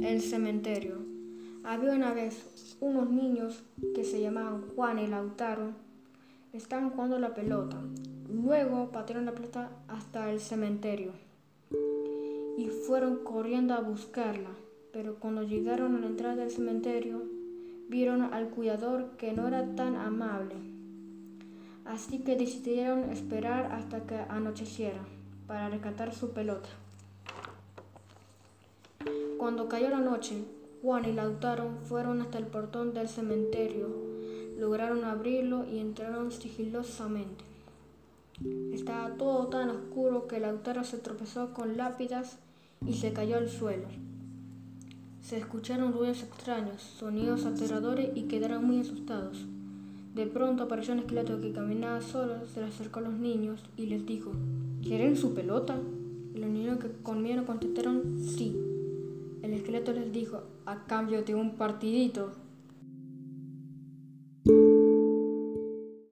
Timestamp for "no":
19.32-19.48